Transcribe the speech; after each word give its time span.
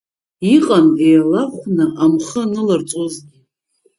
Иҟан 0.55 0.87
еилахәны 1.09 1.85
амхы 2.03 2.41
аныларҵозгьы. 2.43 3.37